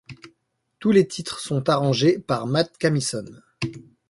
[0.79, 3.25] Tous les titres sont arrangés par Mat Camison.